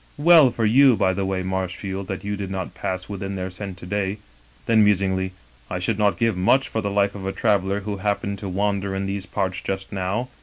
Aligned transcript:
Well 0.17 0.49
for 0.49 0.65
you, 0.65 0.95
by 0.95 1.13
the 1.13 1.27
way, 1.27 1.43
Marshiield, 1.43 2.07
that 2.07 2.23
you 2.23 2.35
did 2.35 2.49
not 2.49 2.73
pass 2.73 3.07
within 3.07 3.35
their 3.35 3.51
scent 3.51 3.77
to 3.77 3.85
day.' 3.85 4.17
Then, 4.65 4.83
musingly: 4.83 5.31
'I 5.69 5.77
should 5.77 5.99
not 5.99 6.17
give 6.17 6.35
much 6.35 6.67
for 6.67 6.81
the 6.81 6.89
life 6.89 7.13
of 7.13 7.27
a 7.27 7.31
traveler 7.31 7.81
who 7.81 7.97
happened 7.97 8.39
to 8.39 8.49
wander 8.49 8.95
in 8.95 9.05
these 9.05 9.27
parts 9.27 9.61
just 9.61 9.91
now.' 9.91 10.29